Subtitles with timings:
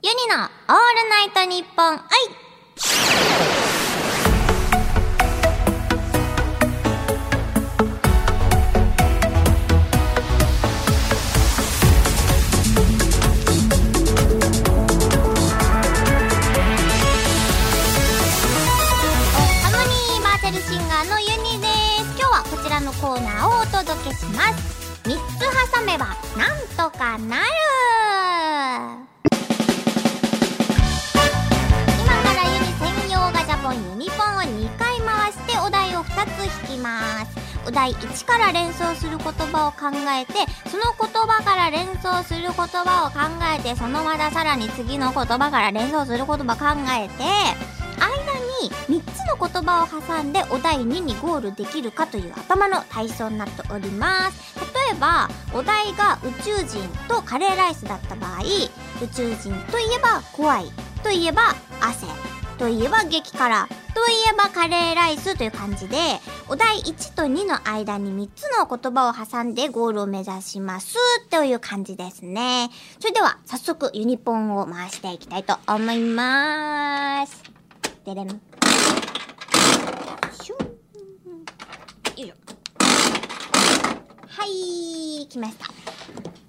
[0.00, 0.48] ユニのオール
[1.10, 1.98] ナイトニッポン愛
[19.64, 22.06] ハモニーバーチャルシンガーのユニです。
[22.16, 25.02] 今日はこちらのコーナーをお届けします。
[25.08, 25.40] 3つ
[25.74, 27.42] 挟めばなんとかなる。
[37.78, 40.32] 題1から連想する言葉を考えて
[40.68, 43.20] その言葉から連想する言葉を考
[43.56, 47.14] えてそのまたさらに次の言葉から連想する言葉考えて
[48.00, 54.58] 間に3つの言葉を挟んでお題2にゴールできるかという頭の体操になっております。
[54.90, 60.66] 例えばお題が宇宙人とカレーライスだった場合宇宙人といえば怖い
[61.02, 62.06] といえば汗
[62.58, 65.96] といえば激辛といえばカレーライスという感じで
[66.50, 70.96] お題1と2の間に3つの言葉を挟んでゴールを目指します
[71.28, 77.58] という感じですねそれでは早速ユニポンを回していきたいと思います
[78.08, 78.28] でれん。
[78.28, 78.38] よい
[80.42, 80.60] しょよ
[82.16, 82.34] いしょ。
[84.26, 85.66] はい、来ました。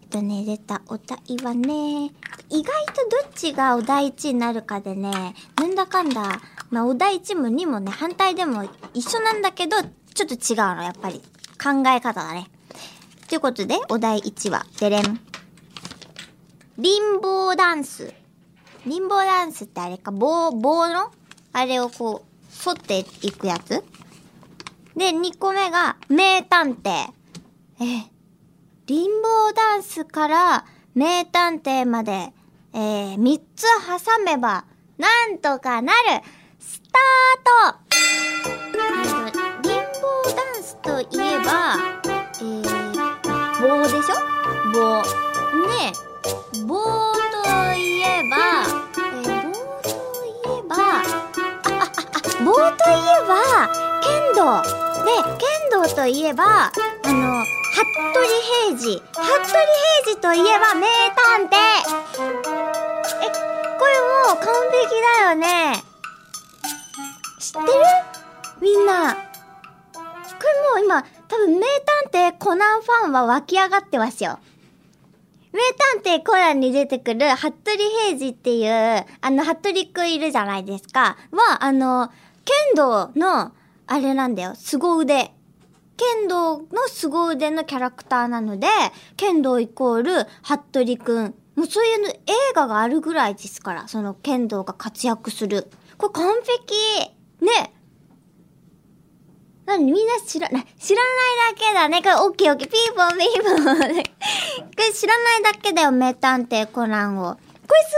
[0.00, 2.10] えっとね、出たお題はね、
[2.48, 6.40] 意外とどっちがお題1になるかでね、なんだかんだ、
[6.72, 11.20] まあお題1も2もね、反対でも一緒なんだけど、ちょっと違うの、やっぱり。
[11.62, 12.50] 考え方だね。
[13.28, 15.20] ということで、お題1は、でれん。
[16.78, 18.12] リンボーダンス。
[18.86, 21.12] リンボーダンスってあれか、棒、棒の？
[21.52, 23.84] あれをこう、反っていくやつ
[24.96, 26.90] で、2個目が、名探偵。
[26.90, 28.10] え、
[28.86, 32.32] リンボーダンスから名探偵まで、
[32.72, 33.64] えー、3つ
[34.06, 34.64] 挟めば、
[34.96, 35.98] なんとかなる
[36.62, 37.78] スタート
[39.62, 41.76] リンボーダンスといえば、
[42.38, 44.14] えー、棒でしょ？
[44.72, 45.02] 棒。
[45.02, 45.92] ね
[46.64, 46.70] 棒
[47.14, 47.42] と
[47.74, 48.34] いえば、
[48.96, 49.50] えー、棒
[49.82, 49.88] と
[50.24, 53.32] いえば、あ、あ、あ、あ、棒といえば、
[54.00, 54.06] 剣
[54.36, 54.40] 道。
[55.04, 57.44] で、剣道といえば、あの、
[57.74, 57.82] 服
[58.14, 58.24] 部
[58.68, 59.02] 平次。
[59.12, 59.58] 服部平
[60.06, 61.56] 次といえば名探偵。
[63.20, 63.30] え、
[63.78, 64.86] これもう完璧
[65.18, 65.82] だよね。
[67.42, 67.66] 知ってる
[68.60, 69.14] みんな。
[69.14, 69.18] こ
[70.76, 71.66] れもう今、多分名
[72.10, 74.38] 探偵コナンファンは湧き上がってますよ。
[75.52, 75.60] 名
[76.02, 81.16] 探偵コナンに出てくる、服部平次っていう、あの、服部くんいるじゃないですか。
[81.32, 82.10] は、あの、
[82.44, 83.52] 剣道の、
[83.88, 85.32] あれなんだよ、凄腕。
[85.96, 88.68] 剣道の凄腕のキャラクターなので、
[89.16, 91.34] 剣道イコール、服部くん。
[91.56, 92.20] もうそういうの映
[92.54, 95.68] 画があるぐらいですから、その剣道が活躍する。
[95.98, 97.72] これ完璧ね
[99.66, 102.02] なにみんな知らない、知らないだけだね。
[102.02, 104.02] これオッケーオッケー、ピーポーピーポー。
[104.02, 107.34] これ知らないだけだよ、名探偵コナンを。
[107.34, 107.94] これす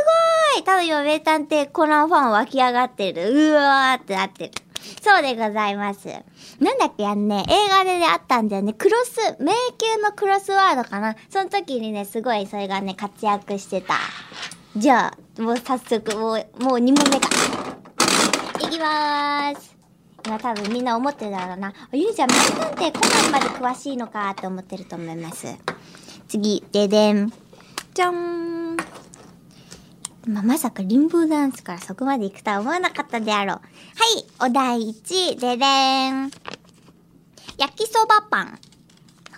[0.54, 3.50] ごい多分今名探偵コナンファン湧き上がってる。
[3.50, 4.50] うわーってなってる。
[5.02, 6.08] そうでございます。
[6.60, 8.74] なんだっけあのね、映画でね、あったんだよね。
[8.74, 11.16] クロス、迷宮のクロスロードかな。
[11.30, 13.94] その時にね、すごいそれがね、活躍してた。
[14.76, 17.73] じゃあ、もう早速、もう、もう2問目か。
[18.74, 19.76] いきまーす。
[20.26, 21.68] 今多分みんな思ってるだろうな。
[21.68, 25.46] あゆりちゃん、名探偵コナンまで詳しいのかって思ってると思います。
[26.26, 27.32] 次、ででん。
[27.94, 28.76] じゃん。
[30.26, 33.56] まあ、まさかリンボーダンスからそこまで行くとは思わなかったであろう。
[33.58, 33.62] は
[34.48, 36.30] い、お題1、ででーん。
[37.56, 38.58] 焼きそばパン。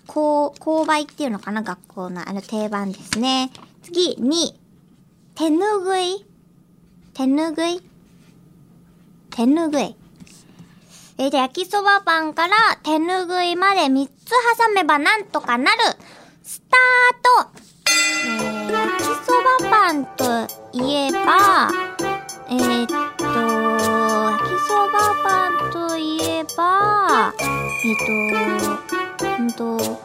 [0.07, 3.51] こう、購買っていうのかな学校のあの定番ですね。
[3.83, 4.55] 次、2、
[5.35, 6.25] 手ぬぐい。
[7.13, 7.86] 手ぬぐい
[9.37, 9.95] 手ぬぐい。
[11.19, 15.79] えー、で、焼きそばパンから手ぬぐいまで3つ挟めばなんとかなる。
[16.43, 17.61] スタート
[18.25, 20.25] えー、焼きそばパンと
[20.73, 21.71] いえば、
[22.49, 27.99] えー、っと、焼きそばパンといえば、えー、っ
[29.19, 30.01] と、うんと、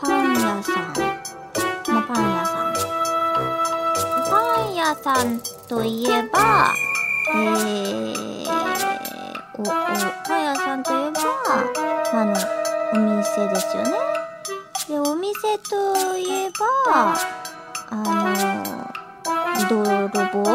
[0.00, 0.94] パン屋さん。
[1.92, 2.72] まあ、パン屋さん。
[4.30, 6.72] パン屋さんといえば、
[7.34, 8.41] えー、
[9.58, 11.20] お、お、パン屋さんといえば、
[12.12, 12.34] あの、
[12.94, 13.92] お店ですよね。
[14.88, 17.14] で、お店といえば、
[17.90, 18.90] あの、
[19.68, 20.48] 泥棒ち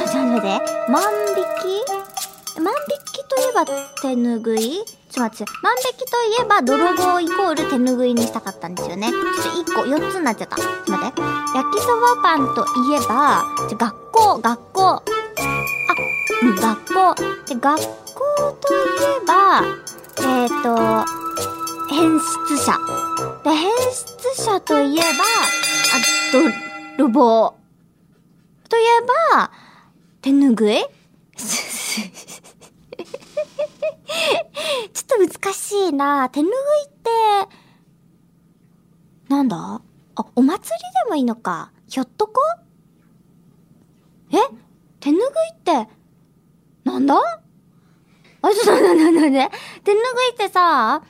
[0.00, 2.60] ょっとなので、万引き？
[2.60, 3.66] 万引きといえば
[4.00, 4.84] 手ぬぐい？
[5.10, 9.10] ちょっと待って、万引きといえば泥棒イコール手ぬぐいにしたかったんですよね。
[9.10, 9.18] ちょ
[9.62, 10.56] っと1個、4つになっちゃった。
[10.56, 11.20] ちょっと待って。
[11.20, 13.42] 焼きそばパンといえば、
[13.76, 14.82] 学校、学校。
[14.86, 15.02] あ、
[16.60, 17.13] 学校。
[17.54, 18.76] で、学校とい
[19.22, 19.62] えば、
[20.18, 20.74] えっ、ー、と、
[21.88, 22.78] 変質者。
[23.44, 26.00] で、変質者といえば、あ、
[26.96, 27.54] 泥棒。
[28.68, 28.84] といえ
[29.36, 29.50] ば、
[30.20, 30.84] 手ぬぐい？
[34.92, 36.28] ちょっと難しいな。
[36.30, 36.56] 手ぬぐい
[36.86, 37.10] って、
[39.28, 39.80] なんだ？
[40.16, 41.70] あ、お祭りでもいいのか。
[41.88, 42.32] ひょっとこ？
[44.32, 44.36] え？
[45.00, 45.88] 手ぬぐいって、
[46.84, 47.43] なんだ？
[48.46, 49.56] あ、ちょっと待って待って待って。
[49.84, 51.02] 手ぬぐいってさ、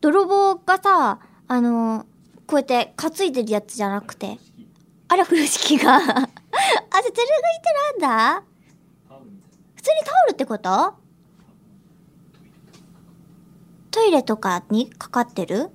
[0.00, 2.06] 泥棒がさ、あの、
[2.46, 4.38] こうやって担いでるやつじゃなくて。
[5.08, 5.94] あれ、風呂敷が。
[5.98, 6.32] あ、じゃ、手ぬぐいっ
[7.98, 8.42] てなんだ？
[9.74, 10.94] 普通にタオルってこと？
[13.92, 15.70] トイレとかにかかってる？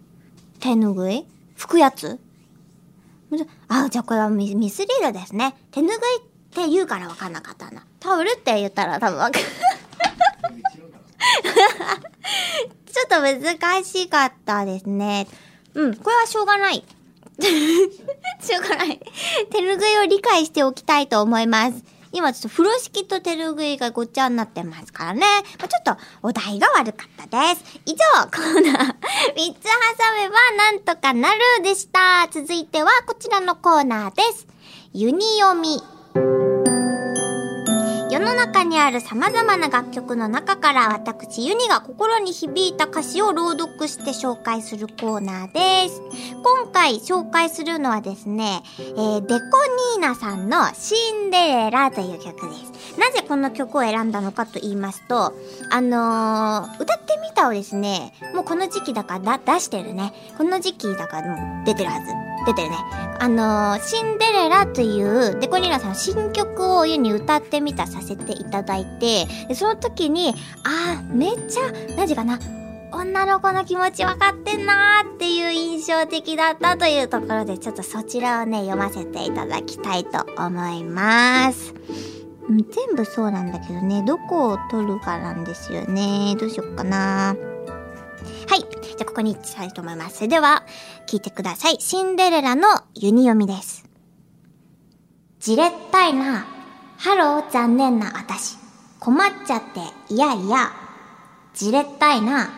[0.59, 1.25] 手ぬぐい？
[1.57, 2.19] 拭くやつ？
[3.69, 5.55] あ、じゃあこれはミミスリードですね。
[5.71, 5.99] 手ぬぐいっ
[6.53, 7.85] て言うから分かんなかったな。
[8.01, 9.45] タオルって言ったら多分分かる。
[9.45, 15.27] ちょっと難しかったですね。
[15.73, 16.83] うん、これはしょうがない。
[17.41, 18.99] しょうがない。
[19.51, 21.83] 手ぬぐいを理解しておきたいと思います。
[22.13, 25.21] 今ちょっと風呂敷と手ぬぐいがごっちゃになってますからね。
[25.59, 27.79] まあ、ちょっとお題が悪かったです。
[27.85, 29.43] 以上、コーナー3つ挟
[30.17, 32.27] めばなんとかなるでした。
[32.29, 34.47] 続いてはこちらのコーナーです。
[34.93, 36.00] ユニ読み。
[38.41, 46.01] 中にある様々な楽曲の中から私ユニが心に響いた歌詞を朗読して紹介するコーナーです。
[46.43, 50.95] 今回紹介するのはですね、えー、デコニーナさんのシ
[51.27, 52.99] ンデレラという曲です。
[52.99, 55.35] なぜこの曲を選んだのかと言いますと、
[55.69, 60.13] あのー、歌ってみたをですね、もうこの時期だから出してるね。
[60.35, 62.30] この時期だからもう出てるはず。
[62.45, 62.77] 出てるね。
[63.19, 70.33] あのー、シンデレラというデコニーナさんの新曲を世に歌ってみたさせていただいて、でその時に、
[70.63, 72.39] あー、めっちゃ、何時かな、
[72.91, 81.73] 女の子の気持ち分かってんなーっていう印象的だったというところで、ちょっとそちらをね、読ませていただきたいと思います。
[82.49, 86.35] 全部そうなんだけどね、どこを取るかなんですよね。
[86.39, 87.35] どうしよっかな。
[87.35, 87.50] は
[89.01, 89.03] い。
[89.03, 90.17] じゃあ、ここにしたいと思います。
[90.17, 90.63] それでは、
[91.07, 91.77] 聞いてください。
[91.79, 93.85] シンデレラのユニ読みです。
[95.39, 96.45] じれったいな。
[96.97, 98.57] ハロー、残念な私。
[98.99, 99.79] 困っちゃって、
[100.13, 100.71] いやいや。
[101.53, 102.49] じれったいな。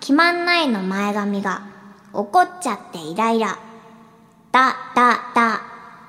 [0.00, 1.62] 決まんないの前髪が。
[2.12, 3.58] 怒っちゃってイライラ。
[4.52, 5.60] だ、だ、だ。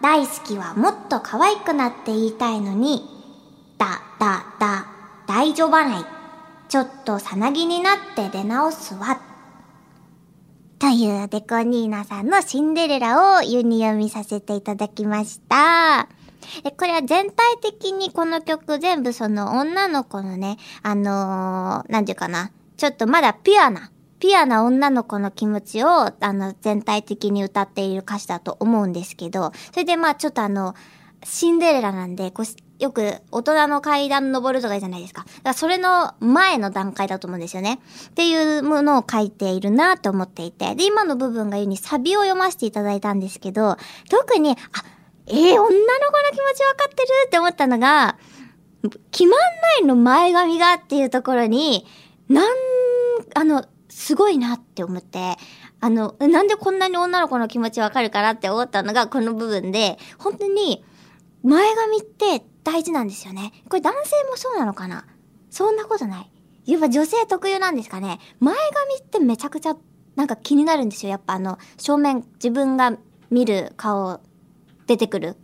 [0.01, 3.07] 大好きはもっと可愛くなって言いたいのに。
[3.77, 4.87] だ、だ、だ。
[5.27, 6.05] 大丈夫ない。
[6.69, 9.19] ちょっとさなぎになって出直すわ。
[10.81, 16.09] というデコニーナさんのシンデレラをユニ読みさせていただきました。
[16.63, 30.73] で、これは全体的にこの曲全部その女の子のね、あのー、なんていうかな、ちょっとまだピュアな、ピュアな女の子の気持ちを、あの、全体的に歌っている歌詞だと思うんですけど、それでまあちょっとあの、
[31.23, 32.45] シンデレラなんで、こう、
[32.81, 35.23] よく大人の階段登るとかじゃないですか。
[35.23, 37.79] だからそれの前の段階だと思うんですよね。
[38.07, 40.73] っていうものを書いているなと思っていて。
[40.73, 43.77] で、今の部分が言うにサビを読ませていただいたんですけど、
[44.09, 44.55] 特に、あ、
[45.27, 45.69] えー、女の子の
[46.31, 48.17] 気持ちわかってるって思ったのが、
[49.11, 51.85] 決まんないの前髪がっていうところに、
[52.29, 52.55] なん、
[53.35, 55.37] あの、すごいなって思って、
[55.81, 60.83] あの、なんでこんなに女の子の気持ちわかるかなって思ったのがこの部分で、本当に、
[61.43, 63.51] 前髪って大事なんですよね。
[63.69, 65.05] これ男性もそうなのかな？
[65.49, 66.31] そんなことない。
[66.65, 68.19] やっぱ女性特有なんですかね。
[68.39, 69.75] 前髪ってめちゃくちゃ
[70.15, 71.09] なんか気になるんですよ。
[71.09, 72.97] やっぱあの、正面、自分が
[73.29, 74.19] 見る顔、
[74.85, 75.35] 出てくる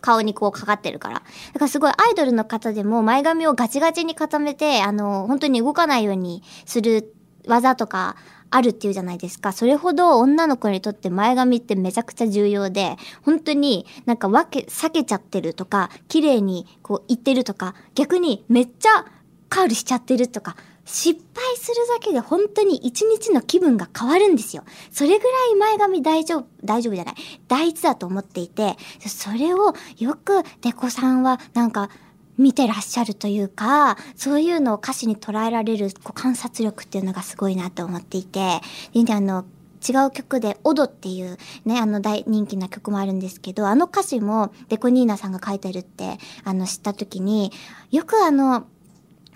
[0.00, 1.14] 顔にこうかかってるから。
[1.14, 7.12] だからすごいアイドルの方でも前髪をガチガチに固めて、あの、本当に動かないようにする
[7.46, 8.16] 技とか
[8.50, 9.52] あるっていうじゃないですか。
[9.52, 19.06] それほど女の子にとって前髪ってめちゃくちゃ重要で、本当になんか分け、避けちゃってるとか、綺麗にこう言ってるとか、逆にめっちゃ
[19.48, 24.64] カールしちゃってるとか、失敗するだけで本当に一日の気分が変わるんですよ。
[24.92, 27.14] それぐらい前髪大丈夫、大丈夫じゃない。
[27.48, 31.88] 大事だと思っていて、それをよくデコさんはなんか
[32.38, 38.60] 見てらっしゃるというか、そういうのを歌詞に捉えられるこう観察力っていうのがすごいなと思っていて、
[38.92, 39.44] で、あの、
[39.86, 41.36] 違う曲で、オドっていう
[41.66, 47.52] ね、あの大人気な曲もあるんですけど、あの歌詞もデコニーナさんが書いてるって、あの、知った時に、
[47.90, 48.66] よくあの、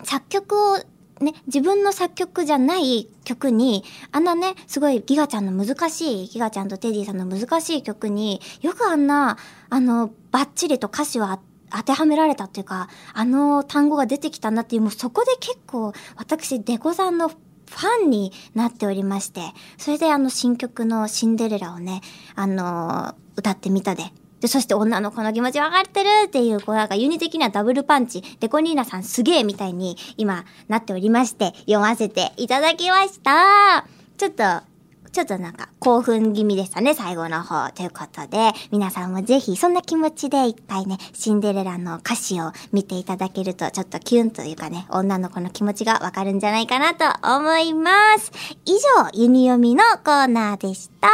[0.04, 0.78] 作曲を
[1.20, 9.36] ね、自分の作曲じゃない曲に、あんなね、すごいギガちゃんの難しい、ギガちゃんとテディさんの難しい曲に、よくあんな、
[9.68, 19.42] あの、バッチリと歌詞は合って当てはめられたっていうか、あの単語が出てきたなっていう、もうそこで結構、私、デコさんのファンになっておりまして、
[19.76, 22.00] それであの新曲のシンデレラをね、
[22.34, 24.04] あの歌ってみたで、
[24.40, 33.84] で、そして女の子の気持ち分かってるっていう、こうなんかユニ的にはダブルパンチ、デコニーナさんすげえみたいに今なっておりまして、読ませていただきました。
[34.16, 34.67] ちょっと、
[35.10, 37.70] ちょっとなんか興奮気味でしたね、最後の方。
[37.70, 47.04] ということで、皆さんもぜひそんな気持ちでいっぱいね、シンデレラの歌詞を見ていただけると、ちょっとキュンというかね、女の子の気持ちがわかるんじゃないかなと
[47.36, 48.32] 思います。
[48.64, 48.78] 以上、
[49.12, 51.08] ユニ読みのコーナーでした。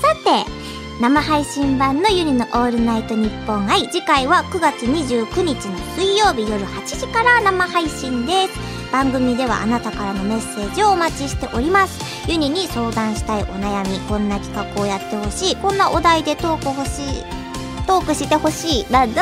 [0.00, 0.69] さて、
[1.00, 8.92] 生配信版のゆりのオールナイトニッポン愛、次回は9月29日の水曜日夜8時から生配信です。
[8.92, 12.30] 番組ではあなたからのメッセージをお待ちしております。
[12.30, 17.24] ユニに相談したいお悩み、こんな企画をやってほしい、こんなお題でトーク欲しい、
[17.86, 19.14] トークしてほしいなど、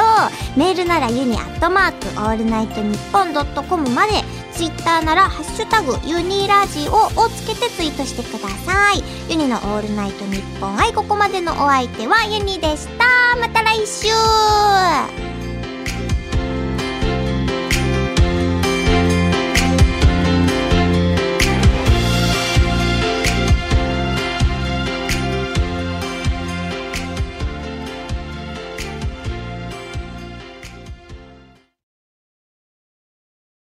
[0.57, 4.25] メールならユニアットマークオールナイトニッポンドットコムまで、
[4.59, 9.05] ツイッターならハッシュタグユニラジオをつけてツイートしてください。
[9.31, 13.37] ユニのオールナイトニッポン i、ここまでのお相手はユニでした。
[13.41, 14.09] また来週